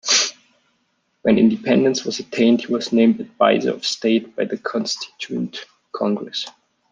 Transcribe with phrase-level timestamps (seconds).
[1.21, 5.63] When independence was attained, he was named advisor of state by the constituent
[5.95, 6.47] congress.